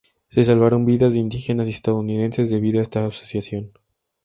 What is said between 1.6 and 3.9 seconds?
y estadounidenses debido a esta asociación".